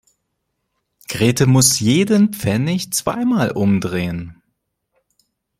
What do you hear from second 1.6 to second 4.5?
jeden Pfennig zweimal umdrehen.